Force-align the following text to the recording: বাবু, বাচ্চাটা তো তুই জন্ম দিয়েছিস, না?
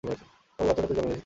বাবু, 0.07 0.23
বাচ্চাটা 0.57 0.73
তো 0.75 0.87
তুই 0.87 0.95
জন্ম 0.97 1.07
দিয়েছিস, 1.09 1.17
না? 1.17 1.19